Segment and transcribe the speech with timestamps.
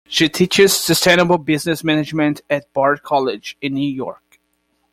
[0.07, 4.39] She teaches sustainable business management at Bard College in New York.